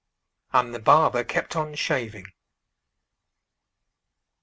[0.51, 2.25] And the barber kept on shaving.